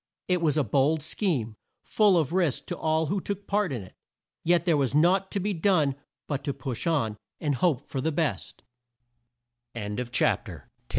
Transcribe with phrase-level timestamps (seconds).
[0.27, 3.93] It was a bold scheme, full of risk to all who took part in it,
[4.43, 5.93] yet there was naught to be done
[6.25, 8.63] but to push on, and hope for the best.